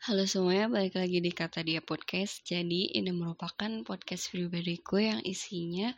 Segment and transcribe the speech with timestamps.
[0.00, 2.40] Halo semuanya, balik lagi di Kata Dia Podcast.
[2.48, 5.92] Jadi ini merupakan podcast pribadiku yang isinya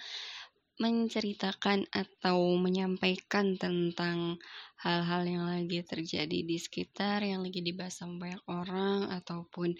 [0.83, 4.43] menceritakan atau menyampaikan tentang
[4.83, 9.79] hal-hal yang lagi terjadi di sekitar, yang lagi dibahas sama banyak orang, ataupun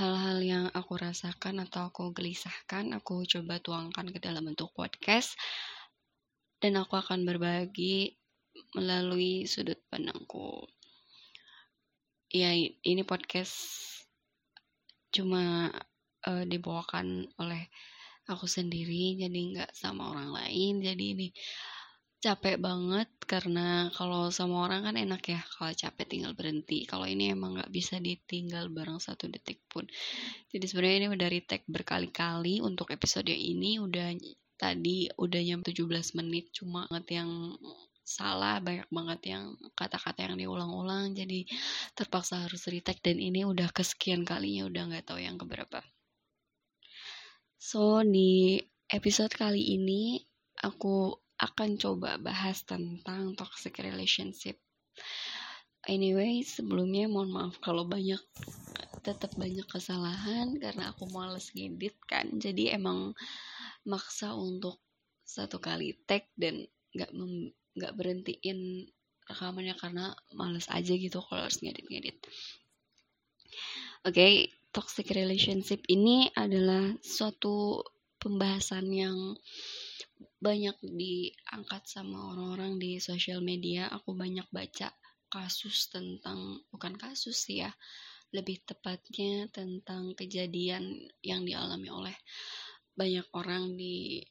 [0.00, 5.36] hal-hal yang aku rasakan atau aku gelisahkan, aku coba tuangkan ke dalam bentuk podcast.
[6.56, 8.16] Dan aku akan berbagi
[8.72, 10.64] melalui sudut pandangku
[12.28, 12.52] ya
[12.84, 13.56] ini podcast
[15.08, 15.72] cuma
[16.28, 17.72] uh, dibawakan oleh
[18.28, 20.84] aku sendiri jadi nggak sama orang lain.
[20.84, 21.28] Jadi ini
[22.18, 26.84] capek banget karena kalau sama orang kan enak ya kalau capek tinggal berhenti.
[26.84, 29.88] Kalau ini emang nggak bisa ditinggal bareng satu detik pun.
[30.52, 33.80] Jadi sebenarnya ini udah retake berkali-kali untuk episode ini.
[33.80, 34.12] Udah
[34.58, 37.30] tadi udah nyam 17 menit cuma banget yang
[38.08, 39.44] salah banyak banget yang
[39.76, 41.44] kata-kata yang diulang-ulang jadi
[41.92, 45.84] terpaksa harus retake dan ini udah kesekian kalinya udah nggak tahu yang keberapa.
[47.60, 48.56] So di
[48.88, 50.24] episode kali ini
[50.64, 54.56] aku akan coba bahas tentang toxic relationship.
[55.84, 58.20] Anyway sebelumnya mohon maaf kalau banyak
[59.04, 62.24] tetap banyak kesalahan karena aku males ngedit kan.
[62.40, 63.12] Jadi emang
[63.84, 64.80] maksa untuk
[65.28, 66.64] satu kali tag dan
[66.96, 67.12] nggak
[67.78, 68.90] nggak berhentiin
[69.28, 72.18] rekamannya karena males aja gitu kalau harus ngedit-ngedit.
[74.06, 74.34] Oke, okay,
[74.72, 77.84] toxic relationship ini adalah suatu
[78.18, 79.36] pembahasan yang
[80.38, 83.90] banyak diangkat sama orang-orang di sosial media.
[83.90, 84.90] Aku banyak baca
[85.28, 87.70] kasus tentang bukan kasus sih ya,
[88.32, 92.16] lebih tepatnya tentang kejadian yang dialami oleh
[92.96, 94.24] banyak orang di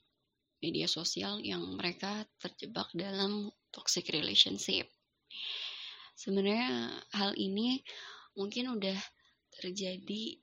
[0.64, 4.90] media sosial yang mereka terjebak dalam toxic relationship.
[6.18, 7.86] Sebenarnya hal ini
[8.34, 8.98] mungkin udah
[9.62, 10.42] terjadi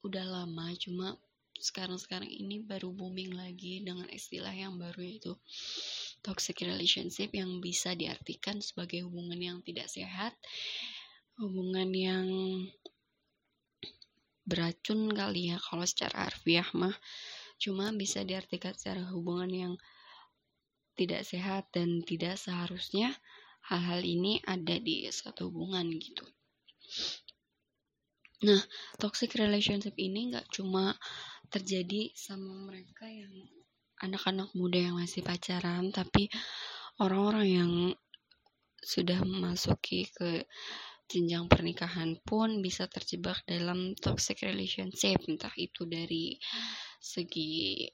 [0.00, 1.18] udah lama cuma
[1.60, 5.36] sekarang-sekarang ini baru booming lagi dengan istilah yang baru yaitu
[6.24, 10.32] toxic relationship yang bisa diartikan sebagai hubungan yang tidak sehat,
[11.36, 12.26] hubungan yang
[14.48, 16.96] beracun kali ya kalau secara harfiah mah
[17.60, 19.74] cuma bisa diartikan secara hubungan yang
[20.96, 23.12] tidak sehat dan tidak seharusnya
[23.68, 26.24] hal-hal ini ada di satu hubungan gitu.
[28.40, 28.60] Nah,
[28.96, 30.96] toxic relationship ini nggak cuma
[31.52, 33.32] terjadi sama mereka yang
[34.00, 36.32] anak-anak muda yang masih pacaran, tapi
[36.96, 37.72] orang-orang yang
[38.80, 40.48] sudah memasuki ke
[41.10, 46.40] jenjang pernikahan pun bisa terjebak dalam toxic relationship, entah itu dari
[47.00, 47.88] segi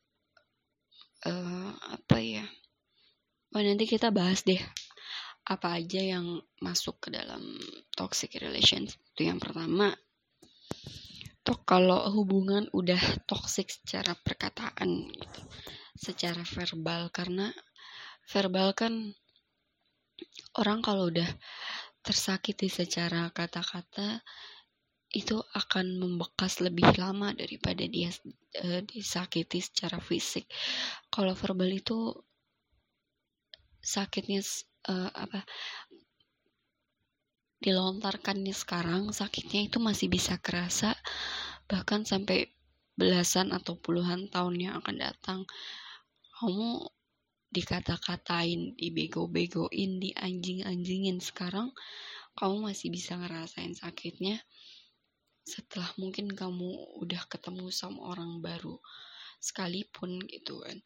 [1.24, 2.44] uh, apa ya
[3.54, 4.58] oh nanti kita bahas deh
[5.46, 7.54] apa aja yang masuk ke dalam
[7.94, 9.94] toxic relationship itu yang pertama
[11.46, 12.98] tuh kalau hubungan udah
[13.30, 15.40] toxic secara perkataan gitu
[15.94, 17.54] secara verbal karena
[18.26, 19.14] verbal kan
[20.58, 21.30] orang kalau udah
[22.02, 24.26] tersakiti secara kata-kata
[25.16, 28.12] itu akan membekas lebih lama daripada dia
[28.60, 30.44] uh, disakiti secara fisik.
[31.08, 32.12] Kalau verbal itu
[33.80, 34.42] sakitnya
[34.90, 35.46] uh, apa
[37.62, 40.92] dilontarkannya sekarang sakitnya itu masih bisa kerasa
[41.70, 42.52] bahkan sampai
[42.98, 45.40] belasan atau puluhan tahun yang akan datang
[46.36, 46.84] kamu
[47.46, 51.72] dikata-katain, dibego-begoin, dianjing-anjingin sekarang
[52.36, 54.44] kamu masih bisa ngerasain sakitnya
[55.46, 58.82] setelah mungkin kamu udah ketemu sama orang baru
[59.38, 60.82] sekalipun gitu kan.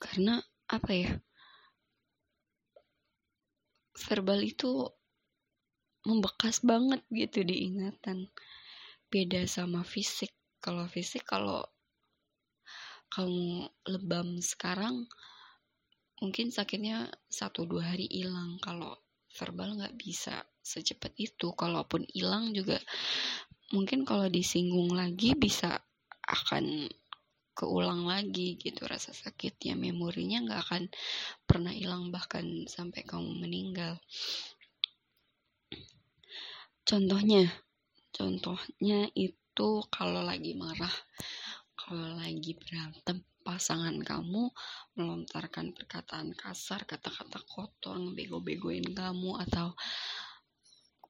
[0.00, 0.40] Karena
[0.72, 1.12] apa ya?
[3.94, 4.88] Verbal itu
[6.08, 8.32] membekas banget gitu di ingatan.
[9.12, 10.32] Beda sama fisik.
[10.64, 11.60] Kalau fisik kalau
[13.12, 15.04] kamu lebam sekarang
[16.24, 18.56] mungkin sakitnya satu dua hari hilang.
[18.64, 19.03] Kalau
[19.34, 21.52] verbal nggak bisa secepat itu.
[21.52, 22.78] Kalaupun hilang juga
[23.74, 25.82] mungkin kalau disinggung lagi bisa
[26.24, 26.88] akan
[27.54, 29.74] keulang lagi gitu rasa sakitnya.
[29.78, 30.82] Memorinya nggak akan
[31.46, 33.98] pernah hilang bahkan sampai kamu meninggal.
[36.84, 37.48] Contohnya
[38.14, 40.92] contohnya itu kalau lagi marah
[41.74, 44.48] kalau lagi berantem pasangan kamu
[44.96, 49.76] melontarkan perkataan kasar, kata-kata kotor, ngebego-begoin kamu atau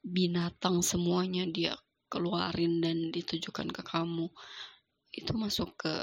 [0.05, 1.73] binatang semuanya dia
[2.13, 4.29] keluarin dan ditujukan ke kamu
[5.15, 5.95] itu masuk ke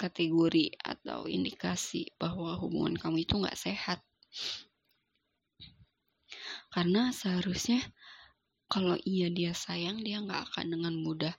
[0.00, 4.00] kategori atau indikasi bahwa hubungan kamu itu nggak sehat.
[6.72, 7.84] Karena seharusnya
[8.70, 11.34] kalau iya dia sayang dia nggak akan dengan mudah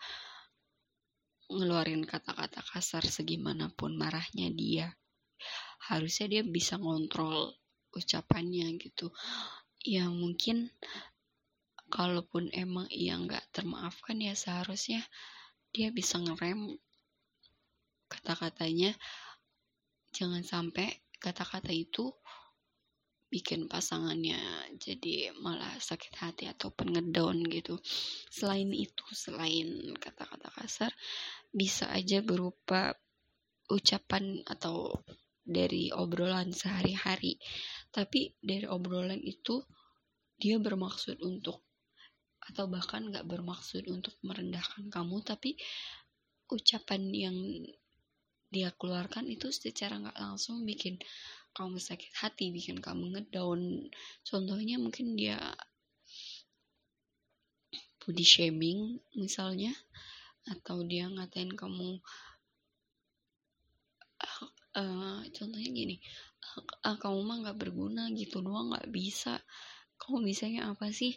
[1.51, 4.87] ngeluarin kata-kata kasar segimanapun marahnya dia.
[5.91, 7.51] Harusnya dia bisa ngontrol
[7.91, 9.11] ucapannya gitu.
[9.83, 10.71] Ya mungkin
[11.91, 15.03] kalaupun emang ia nggak termaafkan ya seharusnya
[15.75, 16.79] dia bisa ngerem
[18.07, 18.95] kata-katanya.
[20.11, 20.87] Jangan sampai
[21.19, 22.11] kata-kata itu
[23.31, 24.37] bikin pasangannya
[24.75, 27.79] jadi malah sakit hati ataupun ngedown gitu.
[28.27, 30.91] Selain itu selain kata-kata kasar
[31.55, 32.91] bisa aja berupa
[33.71, 34.91] ucapan atau
[35.47, 37.39] dari obrolan sehari-hari.
[37.87, 39.63] Tapi dari obrolan itu
[40.35, 41.63] dia bermaksud untuk
[42.41, 45.53] atau bahkan nggak bermaksud untuk merendahkan kamu tapi
[46.49, 47.37] ucapan yang
[48.51, 50.99] dia keluarkan itu secara nggak langsung bikin
[51.51, 53.91] kamu sakit hati bikin kamu ngedown.
[54.23, 55.39] Contohnya mungkin dia
[58.01, 59.75] body shaming misalnya.
[60.49, 62.01] Atau dia ngatain kamu
[64.77, 66.01] uh, contohnya gini
[66.85, 69.39] uh, kamu mah nggak berguna gitu doang nggak bisa.
[70.01, 71.13] Kamu bisanya apa sih?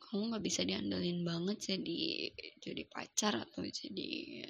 [0.00, 4.44] Kamu nggak bisa diandelin banget jadi jadi pacar atau jadi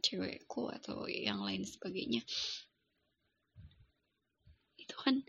[0.00, 2.22] cewekku atau yang lain sebagainya.
[4.78, 5.22] Itu kan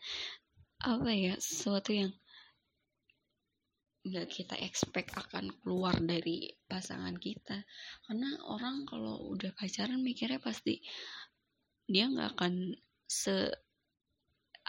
[0.80, 2.12] apa ya sesuatu yang
[4.00, 7.62] nggak kita expect akan keluar dari pasangan kita.
[8.08, 10.80] Karena orang kalau udah pacaran mikirnya pasti
[11.84, 12.54] dia nggak akan
[13.10, 13.50] se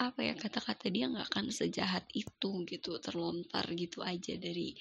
[0.01, 4.73] apa ya kata-kata dia nggak akan sejahat itu gitu terlontar gitu aja dari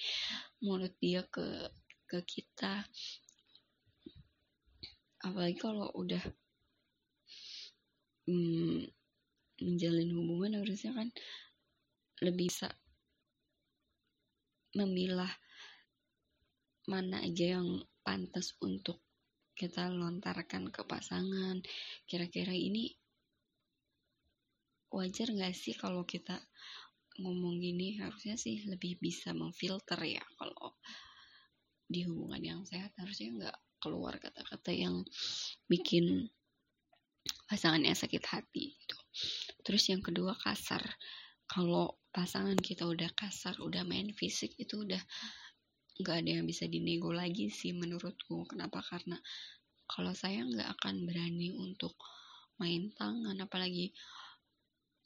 [0.64, 1.68] mulut dia ke
[2.08, 2.88] ke kita
[5.20, 6.22] apalagi kalau udah
[8.28, 8.88] hmm,
[9.60, 11.08] menjalin hubungan harusnya kan
[12.20, 12.68] lebih bisa
[14.76, 15.30] memilah
[16.86, 19.02] mana aja yang pantas untuk
[19.54, 21.60] kita lontarkan ke pasangan.
[22.08, 22.88] Kira-kira ini
[24.88, 26.40] wajar gak sih kalau kita
[27.20, 28.00] ngomong gini?
[28.00, 30.74] Harusnya sih lebih bisa memfilter ya kalau
[31.84, 32.96] di hubungan yang sehat.
[32.96, 35.02] Harusnya nggak keluar kata-kata yang
[35.66, 36.28] bikin
[37.48, 38.98] pasangannya sakit hati gitu.
[39.66, 40.84] Terus yang kedua kasar.
[41.50, 45.02] Kalau pasangan kita udah kasar, udah main fisik itu udah
[46.00, 48.46] nggak ada yang bisa dinego lagi sih menurutku.
[48.46, 48.80] Kenapa?
[48.86, 49.18] Karena
[49.90, 51.98] kalau saya nggak akan berani untuk
[52.62, 53.90] main tangan, apalagi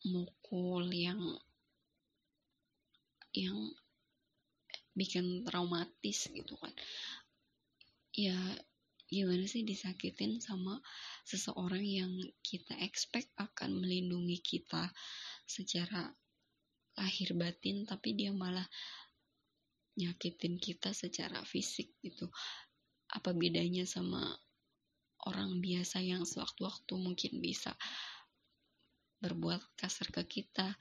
[0.04, 1.18] mukul yang
[3.34, 3.56] yang
[4.94, 6.70] bikin traumatis gitu kan
[8.14, 8.38] ya
[9.10, 10.80] gimana sih disakitin sama
[11.26, 14.90] seseorang yang kita expect akan melindungi kita
[15.44, 16.08] secara
[16.94, 18.64] lahir batin tapi dia malah
[19.94, 22.30] nyakitin kita secara fisik gitu.
[23.14, 24.34] Apa bedanya sama
[25.26, 27.74] orang biasa yang sewaktu-waktu mungkin bisa
[29.22, 30.74] berbuat kasar ke kita?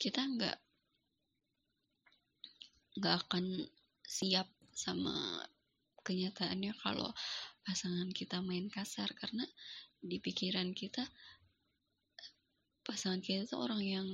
[0.00, 0.58] Kita nggak
[3.00, 3.44] nggak akan
[4.04, 5.44] siap sama
[6.02, 7.10] kenyataannya kalau
[7.62, 9.10] pasangan kita main kasar.
[9.14, 9.44] Karena
[10.00, 11.04] di pikiran kita
[12.80, 14.08] pasangan kita itu orang yang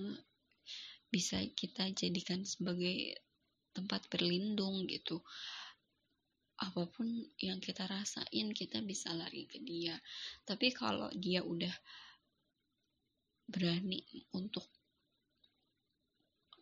[1.08, 3.16] bisa kita jadikan sebagai
[3.72, 5.22] tempat berlindung gitu.
[6.56, 9.96] Apa pun yang kita rasain kita bisa lari ke dia.
[10.44, 11.72] Tapi kalau dia udah
[13.46, 14.02] berani
[14.34, 14.66] untuk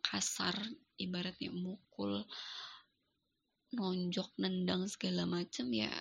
[0.05, 0.53] kasar
[1.01, 2.21] ibaratnya mukul
[3.75, 5.91] nonjok nendang segala macem ya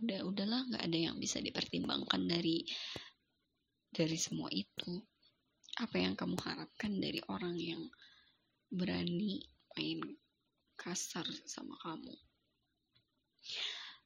[0.00, 2.64] udah udahlah nggak ada yang bisa dipertimbangkan dari
[3.92, 5.02] dari semua itu.
[5.80, 7.82] Apa yang kamu harapkan dari orang yang
[8.70, 9.42] berani
[9.76, 10.00] main
[10.78, 12.14] kasar sama kamu?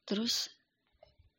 [0.05, 0.49] Terus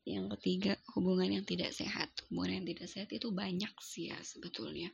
[0.06, 2.08] yang ketiga hubungan yang tidak sehat.
[2.30, 4.88] Hubungan yang tidak sehat itu banyak sih ya sebetulnya.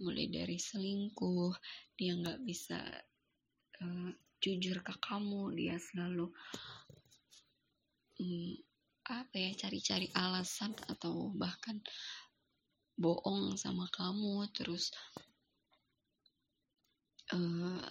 [0.00, 1.52] Mulai dari selingkuh
[1.96, 2.80] dia nggak bisa
[3.82, 6.28] uh, jujur ke kamu dia selalu
[8.20, 8.52] um,
[9.06, 11.78] apa ya cari-cari alasan atau bahkan
[12.98, 14.50] bohong sama kamu.
[14.50, 14.90] Terus
[17.30, 17.86] uh,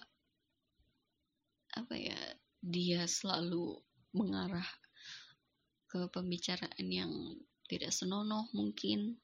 [1.75, 2.19] apa ya
[2.59, 3.79] dia selalu
[4.15, 4.67] mengarah
[5.87, 7.11] ke pembicaraan yang
[7.71, 9.15] tidak senonoh mungkin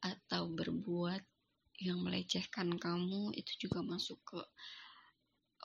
[0.00, 1.20] atau berbuat
[1.84, 3.36] yang melecehkan kamu.
[3.36, 4.40] Itu juga masuk ke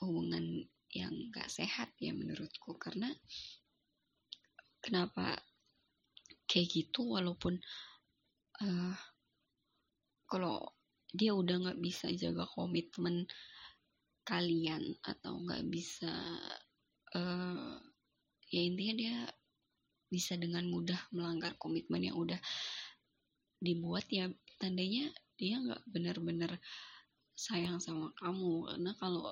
[0.02, 2.76] hubungan yang gak sehat ya menurutku.
[2.76, 3.08] Karena
[4.82, 5.38] kenapa
[6.50, 7.56] kayak gitu walaupun
[8.60, 8.96] uh,
[10.28, 10.68] kalau
[11.12, 13.28] dia udah nggak bisa jaga komitmen
[14.24, 16.12] kalian atau nggak bisa
[17.16, 17.76] uh,
[18.48, 19.18] ya intinya dia
[20.12, 22.40] bisa dengan mudah melanggar komitmen yang udah
[23.64, 24.28] dibuat ya
[24.60, 25.08] tandanya
[25.40, 26.60] dia nggak benar-benar
[27.32, 28.70] sayang sama kamu.
[28.70, 29.32] Karena kalau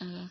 [0.00, 0.28] uh,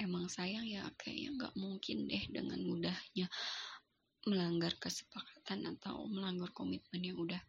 [0.00, 3.26] emang sayang ya kayaknya nggak mungkin deh dengan mudahnya
[4.26, 7.42] melanggar kesepakatan atau melanggar komitmen yang udah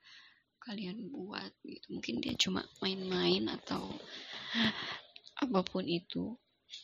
[0.63, 1.85] kalian buat gitu.
[1.93, 3.93] Mungkin dia cuma main-main atau
[5.43, 6.39] apa pun itu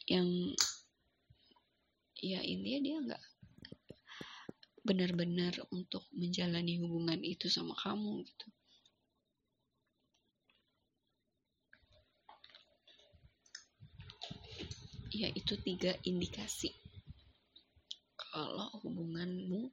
[0.06, 0.28] yang
[2.20, 3.24] ya ini dia nggak
[4.84, 8.48] benar-benar untuk menjalani hubungan itu sama kamu gitu
[15.20, 16.72] ya itu tiga indikasi.
[18.16, 19.68] Kalau hubunganmu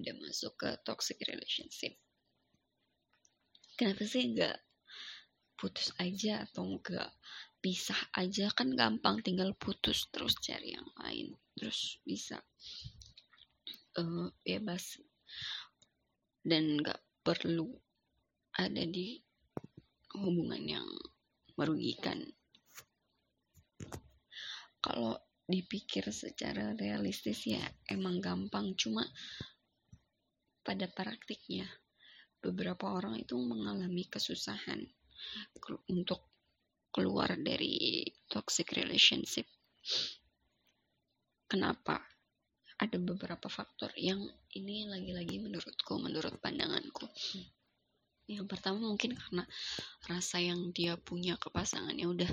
[0.00, 1.92] udah masuk ke toxic relationship.
[3.76, 4.56] Kenapa sih nggak
[5.60, 7.12] putus aja atau enggak
[7.60, 8.48] pisah aja?
[8.56, 12.40] Kan gampang tinggal putus terus cari yang lain terus bisa
[14.00, 14.96] uh, bebas.
[16.40, 17.68] Dan nggak perlu
[18.56, 19.20] ada di
[20.14, 20.88] hubungan yang
[21.58, 22.22] merugikan
[24.84, 25.16] kalau
[25.48, 29.04] dipikir secara realistis ya emang gampang cuma
[30.60, 31.64] pada praktiknya
[32.44, 34.84] beberapa orang itu mengalami kesusahan
[35.88, 36.20] untuk
[36.92, 39.48] keluar dari toxic relationship.
[41.48, 41.96] Kenapa?
[42.76, 44.20] Ada beberapa faktor yang
[44.52, 47.08] ini lagi-lagi menurutku, menurut pandanganku.
[48.24, 49.44] Yang pertama mungkin karena
[50.08, 52.30] rasa yang dia punya ke pasangannya udah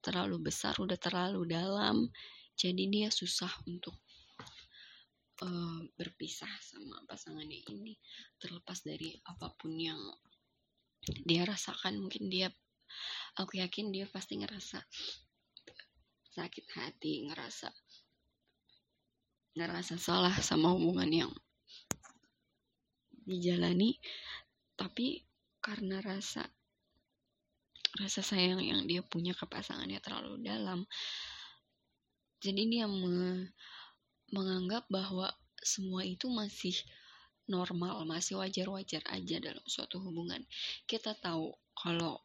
[0.00, 2.08] terlalu besar, udah terlalu dalam,
[2.56, 3.92] jadi dia susah untuk
[5.44, 7.92] uh, berpisah sama pasangannya ini.
[8.40, 10.00] Terlepas dari apa pun yang
[11.28, 12.48] dia rasakan mungkin dia
[13.36, 14.80] aku yakin dia pasti ngerasa
[16.32, 17.68] sakit hati ngerasa
[19.54, 21.32] ngerasa salah sama hubungan yang
[23.28, 24.00] dijalani.
[24.74, 25.33] Tapi
[25.64, 26.44] karena rasa
[27.96, 30.84] rasa sayang yang dia punya ke pasangannya terlalu dalam
[32.44, 33.48] jadi dia me,
[34.28, 35.32] menganggap bahwa
[35.64, 36.76] semua itu masih
[37.48, 40.44] normal, masih wajar-wajar aja dalam suatu hubungan.
[40.84, 42.20] Kita tahu kalau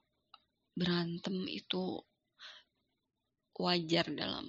[0.76, 2.04] berantem itu
[3.56, 4.44] wajar dalam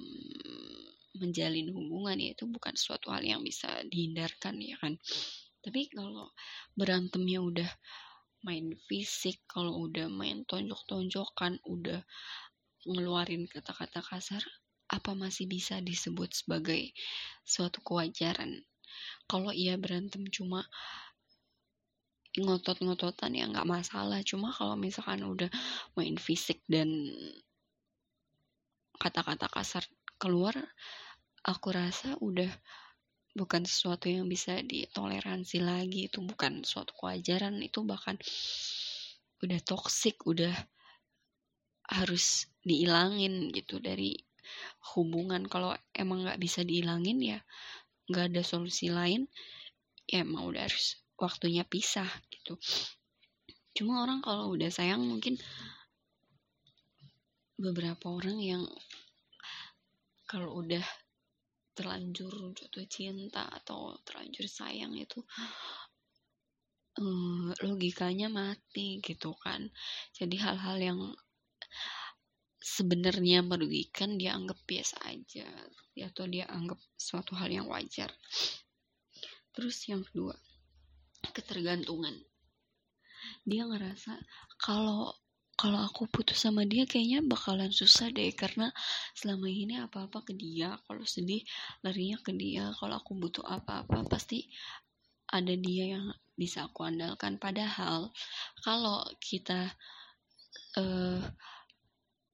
[1.19, 4.99] menjalin hubungan ya itu bukan suatu hal yang bisa dihindarkan ya kan.
[5.63, 6.35] Tapi kalau
[6.75, 7.71] berantemnya udah
[8.41, 12.01] main fisik, kalau udah main tonjok-tonjokan, udah
[12.89, 14.43] ngeluarin kata-kata kasar,
[14.91, 16.91] apa masih bisa disebut sebagai
[17.45, 18.65] suatu kewajaran?
[19.31, 20.67] Kalau ia berantem cuma
[22.39, 24.23] ngotot-ngototan ya nggak masalah.
[24.23, 25.51] Cuma kalau misalkan udah
[25.99, 26.91] main fisik dan
[29.01, 29.83] kata-kata kasar
[30.21, 30.53] keluar
[31.41, 32.53] aku rasa udah
[33.41, 38.21] bukan sesuatu yang bisa ditoleransi lagi itu bukan suatu kewajaran itu bahkan
[39.41, 40.53] udah toksik udah
[41.89, 44.21] harus dihilangin gitu dari
[44.93, 45.49] hubungan.
[45.49, 47.41] Kalau emang nggak bisa dihilangin ya
[48.13, 49.25] nggak ada solusi lain
[50.05, 52.61] ya emang udah harus waktunya pisah gitu.
[53.73, 55.41] Cuma orang kalau udah sayang mungkin
[57.57, 58.63] beberapa orang yang
[60.29, 60.85] kalau udah
[61.81, 65.25] terlanjur jatuh cinta atau terlanjur sayang itu
[67.01, 69.73] um, logikanya mati gitu kan.
[70.13, 71.01] Jadi hal-hal yang
[72.61, 75.49] sebenarnya merugikan dia anggap biasa aja
[75.97, 78.13] ya, atau dia anggap suatu hal yang wajar.
[79.57, 80.37] Terus yang kedua
[81.33, 82.13] ketergantungan.
[83.49, 84.21] Dia ngerasa
[84.61, 85.17] kalau
[85.61, 88.73] kalau aku putus sama dia kayaknya bakalan susah deh karena
[89.13, 91.45] selama ini apa-apa ke dia kalau sedih
[91.85, 94.49] larinya ke dia kalau aku butuh apa-apa pasti
[95.31, 97.37] ada dia yang bisa aku andalkan.
[97.37, 98.11] Padahal
[98.65, 99.71] kalau kita
[100.81, 101.23] uh,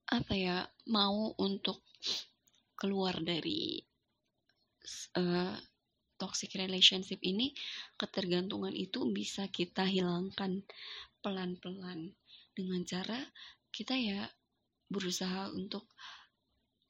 [0.07, 1.83] apa ya mau untuk
[2.79, 3.83] keluar dari
[5.19, 5.53] uh,
[6.17, 7.53] toxic relationship ini
[7.99, 10.63] ketergantungan itu bisa kita hilangkan
[11.21, 12.15] pelan-pelan
[12.57, 13.21] dengan cara
[13.69, 14.25] kita ya
[14.89, 15.85] berusaha untuk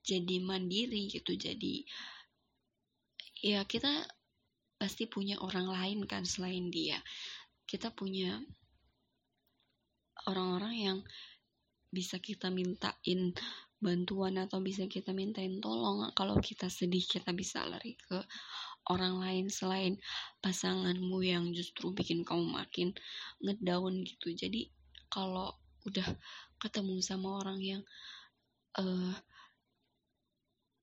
[0.08, 1.36] jadi mandiri gitu.
[1.36, 1.84] Jadi
[3.44, 4.08] ya kita
[4.80, 7.04] pasti punya orang lain kan selain dia.
[7.68, 8.40] Kita punya
[10.32, 10.98] orang-orang yang
[11.92, 13.36] bisa kita mintain
[13.78, 16.08] bantuan atau bisa kita mintain tolong.
[16.16, 18.24] Kalau kita sedih kita bisa lari ke
[18.88, 20.00] orang lain selain
[20.40, 22.96] pasanganmu yang justru bikin kamu makin
[23.44, 24.32] ngedown gitu.
[24.32, 24.72] Jadi
[25.08, 25.54] kalau
[25.88, 26.08] udah
[26.60, 27.84] ketemu sama orang yang
[28.80, 29.16] uh,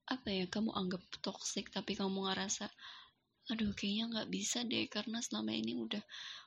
[0.05, 2.69] apa ya kamu anggap toxic tapi kamu ngerasa
[3.53, 6.01] aduh kayaknya nggak bisa deh karena selama ini udah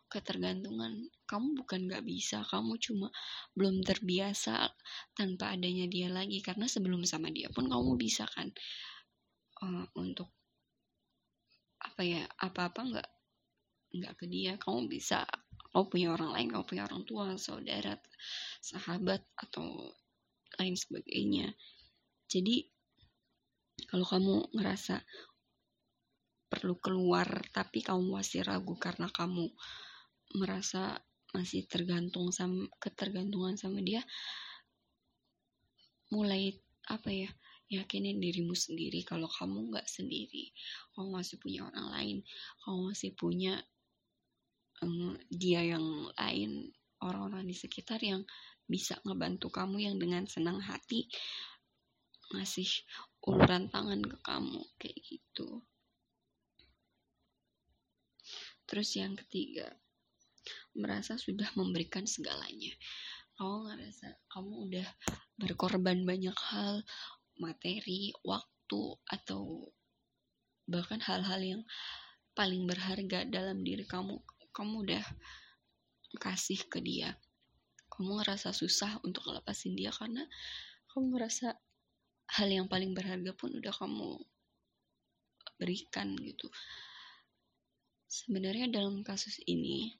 [0.07, 1.11] ketergantungan.
[1.27, 3.11] Kamu bukan nggak bisa kamu cuma
[3.53, 4.71] belum terbiasa
[5.13, 8.47] tanpa adanya dia lagi karena sebelum sama dia pun kamu bisa kan
[9.61, 10.31] uh, untuk
[11.77, 13.09] apa ya apa-apa nggak
[14.01, 15.27] nggak ke dia kamu bisa
[15.77, 17.93] kamu punya orang lain kamu punya orang tua saudara
[18.65, 19.93] sahabat atau
[20.57, 21.53] lain sebagainya.
[22.25, 22.65] Jadi
[23.85, 25.05] kalau kamu ngerasa
[26.49, 29.53] perlu keluar tapi kamu masih ragu karena kamu
[30.41, 30.97] merasa
[31.37, 34.01] masih tergantung sama ketergantungan sama dia
[36.09, 36.57] mulai
[36.89, 37.29] apa ya
[37.69, 40.49] yakinin dirimu sendiri kalau kamu nggak sendiri.
[40.97, 42.17] Kamu masih punya orang lain
[42.65, 43.61] kamu masih punya
[44.83, 45.83] um, dia yang
[46.17, 48.25] lain orang-orang di sekitar yang
[48.67, 51.07] bisa ngebantu kamu yang dengan senang hati
[52.35, 52.67] ngasih
[53.23, 55.63] uluran tangan ke kamu kayak gitu.
[58.67, 59.71] Terus yang ketiga
[60.75, 62.75] merasa sudah memberikan segalanya.
[63.39, 64.87] Kamu ngerasa kamu udah
[65.39, 66.83] berkorban banyak hal
[67.39, 69.71] materi waktu atau
[70.67, 71.61] bahkan hal-hal yang
[72.35, 74.19] paling berharga dalam diri kamu
[74.57, 75.05] kamu udah
[76.17, 77.13] kasih ke dia
[77.93, 80.25] kamu ngerasa susah untuk ngelepasin dia karena
[80.93, 81.53] kamu ngerasa
[82.37, 84.21] hal yang paling berharga pun udah kamu
[85.57, 86.47] berikan gitu.
[88.07, 89.97] Sebenarnya dalam kasus ini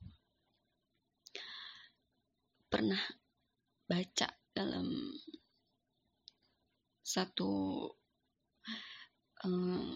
[2.68, 3.00] pernah
[3.88, 5.18] baca dalam
[7.02, 7.88] satu
[9.48, 9.96] um,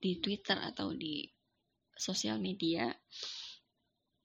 [0.00, 1.26] di Twitter atau di
[2.00, 2.96] sosial media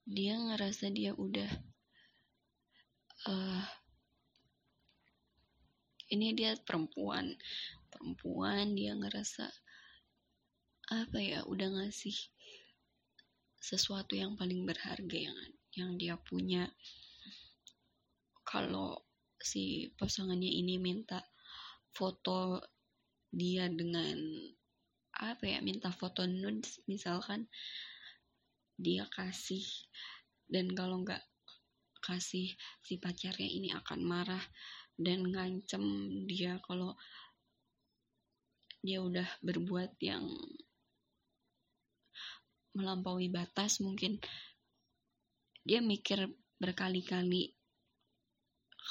[0.07, 1.51] dia ngerasa dia udah
[3.27, 3.63] uh,
[6.15, 7.35] ini dia perempuan
[7.91, 9.51] perempuan dia ngerasa
[10.95, 12.15] apa ya udah ngasih
[13.65, 15.39] sesuatu yang paling berharga yang
[15.75, 16.69] yang dia punya.
[18.45, 19.01] Kalau
[19.41, 21.25] si pasangannya ini minta
[21.91, 22.61] foto
[23.33, 24.15] dia dengan
[25.15, 27.47] apa ya minta foto nude misalkan
[28.75, 29.63] dia kasih.
[30.45, 31.23] Dan kalau nggak
[32.03, 32.53] kasih
[32.85, 34.43] si pacarnya ini akan marah
[34.93, 35.81] dan ngancem
[36.29, 36.93] dia kalau
[38.85, 40.29] dia udah berbuat yang
[42.77, 44.21] melampaui batas mungkin.
[45.65, 46.29] Dia mikir
[46.61, 47.57] berkali-kali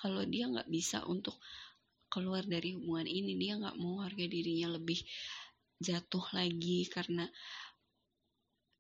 [0.03, 1.39] kalau dia nggak bisa untuk
[2.11, 4.99] keluar dari hubungan ini dia nggak mau harga dirinya lebih
[5.85, 7.29] jatuh lagi karena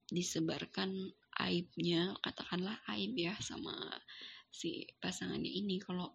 [0.09, 3.75] disebarkan aibnya katakanlah aib ya sama
[4.49, 5.77] si pasangannya ini.
[5.85, 6.09] Kalau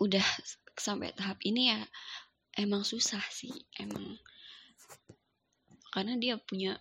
[0.00, 0.24] udah
[0.76, 1.80] sampai tahap ini ya
[2.56, 4.16] emang susah sih emang.
[5.92, 6.76] Karena dia punya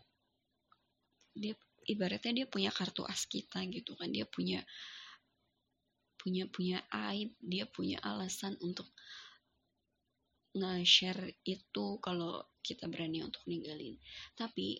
[1.36, 1.56] dia
[1.88, 4.12] ibaratnya dia punya kartu as kita gitu kan.
[4.12, 4.64] Dia punya
[6.20, 8.90] punya punya aib dia punya alasan untuk
[10.56, 14.00] nge-share itu kalau kita berani untuk ninggalin.
[14.40, 14.80] Tapi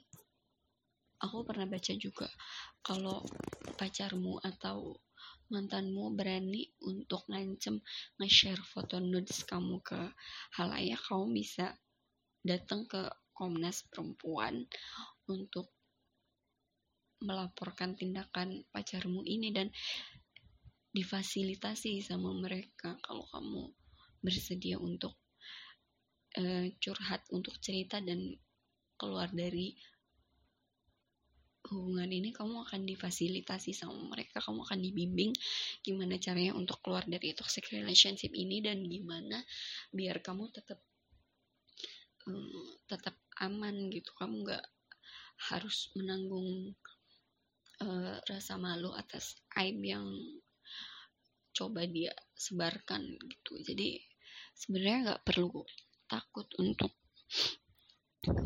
[1.22, 2.28] aku pernah baca juga
[2.80, 3.24] kalau
[3.76, 4.98] pacarmu atau
[5.52, 7.78] mantanmu berani untuk ngancem
[8.18, 10.00] nge-share foto nudes kamu ke
[10.58, 11.78] halayak kamu bisa
[12.42, 14.64] datang ke Komnas Perempuan
[15.28, 15.76] untuk
[17.20, 19.68] melaporkan tindakan pacarmu ini dan
[20.96, 23.76] difasilitasi sama mereka kalau kamu
[24.24, 25.20] bersedia untuk
[26.40, 28.36] uh, curhat untuk cerita dan
[28.96, 29.76] keluar dari
[31.66, 35.34] hubungan ini kamu akan difasilitasi sama mereka kamu akan dibimbing
[35.82, 39.42] gimana caranya untuk keluar dari toxic relationship ini dan gimana
[39.90, 40.78] biar kamu tetap
[42.30, 42.50] um,
[42.90, 44.12] tetap aman gitu.
[44.18, 44.66] Kamu nggak
[45.52, 46.74] harus menanggung
[47.84, 50.06] uh, rasa malu atas aib yang
[51.56, 53.54] coba dia sebarkan gitu.
[53.64, 54.00] Jadi
[54.56, 55.64] sebenarnya nggak perlu
[56.06, 56.94] takut untuk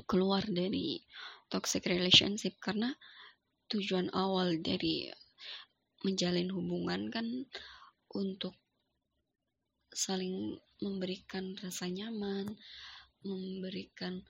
[0.05, 0.99] keluar dari
[1.47, 2.93] toxic relationship karena
[3.71, 5.07] tujuan awal dari
[6.03, 7.27] menjalin hubungan kan
[8.15, 8.55] untuk
[9.93, 12.55] saling memberikan rasa nyaman,
[13.25, 14.23] memberikan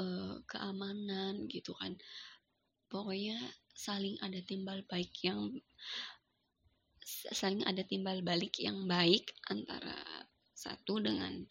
[0.00, 1.94] uh, keamanan gitu kan.
[2.90, 3.38] Pokoknya
[3.76, 5.52] saling ada timbal baik yang
[7.30, 9.94] saling ada timbal balik yang baik antara
[10.56, 11.46] satu dengan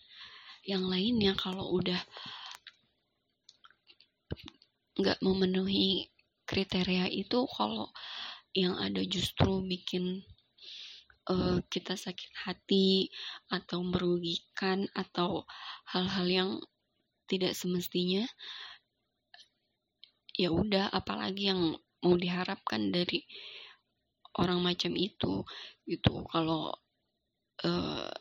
[0.65, 2.01] yang lainnya kalau udah
[4.97, 6.09] nggak memenuhi
[6.49, 7.93] kriteria itu kalau
[8.55, 10.23] yang ada justru bikin
[11.29, 13.11] uh, kita sakit hati
[13.51, 15.43] atau merugikan atau
[15.91, 16.49] hal-hal yang
[17.29, 18.25] tidak semestinya
[20.35, 23.23] ya udah apalagi yang mau diharapkan dari
[24.37, 25.41] orang macam itu
[25.87, 26.13] gitu.
[26.27, 26.75] Kalau
[27.63, 28.11] uh,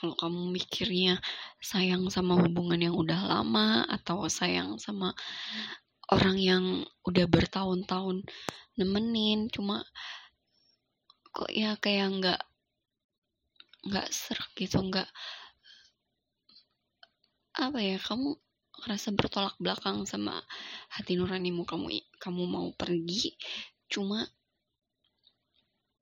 [0.00, 1.20] kalau kamu mikirnya
[1.60, 5.12] sayang sama hubungan yang udah lama atau sayang sama
[6.08, 6.64] orang yang
[7.04, 8.24] udah bertahun-tahun
[8.80, 9.84] nemenin cuma
[11.36, 12.40] kok ya kayak nggak
[13.92, 15.08] nggak serak gitu nggak
[17.60, 18.40] apa ya kamu
[18.80, 20.40] ngerasa bertolak belakang sama
[20.88, 23.36] hati nuranimu kamu kamu mau pergi
[23.92, 24.24] cuma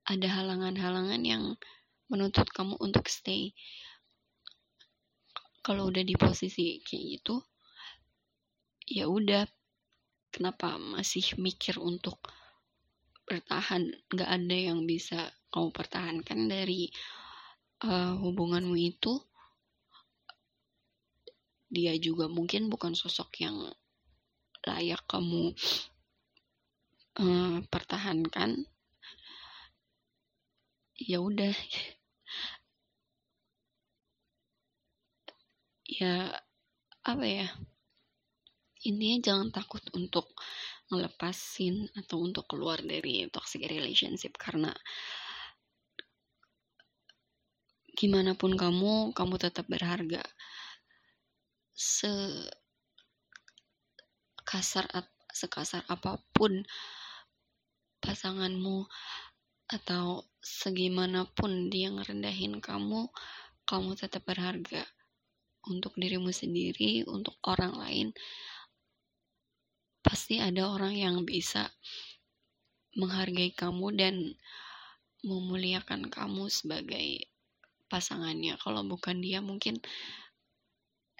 [0.06, 1.44] ada halangan-halangan yang
[2.08, 3.52] menuntut kamu untuk stay.
[5.64, 7.36] Kalau udah di posisi kayak gitu
[8.88, 9.44] ya udah.
[10.28, 12.20] Kenapa masih mikir untuk
[13.24, 13.88] bertahan?
[14.12, 16.92] Nggak ada yang bisa kamu pertahankan dari
[17.84, 19.16] uh, hubunganmu itu.
[21.72, 23.56] Dia juga mungkin bukan sosok yang
[24.68, 25.56] layak kamu
[27.20, 28.68] uh, pertahankan.
[31.00, 31.56] Ya udah
[35.88, 36.30] ya
[37.02, 37.48] apa ya?
[38.86, 40.30] Intinya jangan takut untuk
[40.88, 44.72] ngelepasin atau untuk keluar dari toxic relationship karena
[47.98, 50.22] gimana pun kamu kamu tetap berharga.
[51.74, 52.08] Se
[54.46, 54.86] kasar
[55.34, 56.64] sekasar apa pun
[58.00, 58.86] pasanganmu
[59.68, 63.08] atau segimanapun dia ngerendahin kamu
[63.68, 64.80] kamu tetap berharga
[65.68, 68.08] untuk dirimu sendiri, untuk orang lain,
[70.00, 71.68] pasti ada orang yang bisa
[72.96, 74.14] menghargai kamu dan
[75.20, 77.28] memuliakan kamu sebagai
[77.92, 78.56] pasangannya.
[78.56, 79.76] Kalau bukan dia mungkin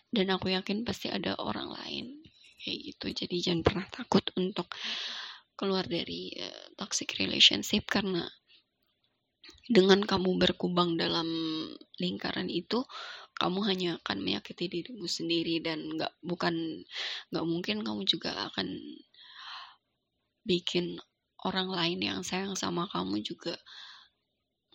[0.09, 2.25] dan aku yakin pasti ada orang lain
[2.65, 3.07] kayak gitu.
[3.13, 4.73] Jadi jangan pernah takut untuk
[5.59, 8.23] keluar dari uh, toxic relationship karena
[9.69, 11.29] dengan kamu berkubang dalam
[12.01, 12.87] lingkaran itu
[13.37, 16.85] kamu hanya akan menyakiti dirimu sendiri dan nggak bukan
[17.31, 18.67] nggak mungkin kamu juga akan
[20.49, 20.97] bikin
[21.45, 23.55] orang lain yang sayang sama kamu juga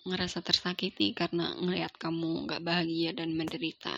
[0.04, 3.96] ngerasa tersakiti karena ngelihat kamu nggak bahagia dan menderita.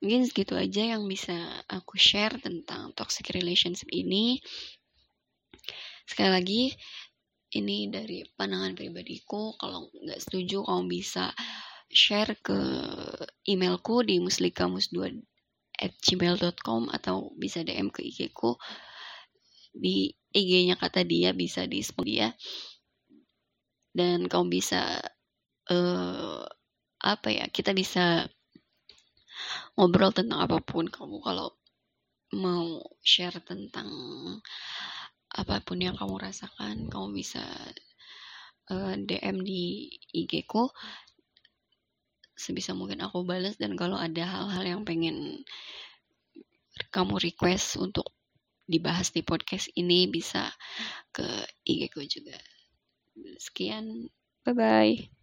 [0.00, 1.34] Mungkin segitu aja yang bisa
[1.68, 4.40] aku share tentang toxic relationship ini.
[6.08, 6.62] Sekali lagi,
[7.58, 9.54] ini dari pandangan pribadiku.
[9.60, 11.30] Kalau nggak setuju, kamu bisa
[11.92, 12.58] share ke
[13.44, 15.20] emailku di muslikamus2
[15.82, 18.56] at gmail.com atau bisa DM ke IG ku
[19.72, 22.32] di IG-nya kata dia bisa di dia
[23.92, 24.96] dan kamu bisa
[25.68, 26.44] uh,
[27.02, 28.24] apa ya kita bisa
[29.76, 31.52] ngobrol tentang apa pun kamu kalau
[32.32, 33.88] mau share tentang
[35.32, 37.44] apa pun yang kamu rasakan kamu bisa
[38.68, 40.68] uh, eh, DM di IG ku
[42.36, 45.40] sebisa mungkin aku balas dan kalau ada hal-hal yang pengen
[46.90, 48.08] kamu request untuk
[48.66, 50.48] dibahas di podcast ini bisa
[51.12, 51.26] ke
[51.68, 52.38] IG ku juga.
[53.36, 54.08] Sekian,
[54.42, 55.21] bye bye.